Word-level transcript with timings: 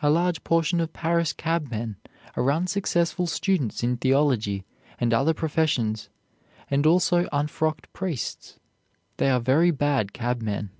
A 0.00 0.08
large 0.08 0.42
portion 0.42 0.80
of 0.80 0.94
Paris 0.94 1.34
cabmen 1.34 1.96
are 2.34 2.50
unsuccessful 2.50 3.26
students 3.26 3.82
in 3.82 3.98
theology 3.98 4.64
and 4.98 5.12
other 5.12 5.34
professions 5.34 6.08
and 6.70 6.86
also 6.86 7.28
unfrocked 7.30 7.92
priests. 7.92 8.58
They 9.18 9.28
are 9.28 9.38
very 9.38 9.70
bad 9.70 10.14
cabmen. 10.14 10.70